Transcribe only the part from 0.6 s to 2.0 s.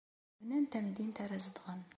tamdint ara zedɣen.